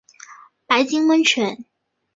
[0.65, 1.63] 白金温泉